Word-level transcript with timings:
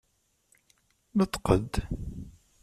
Nṭeq-d! 1.17 1.73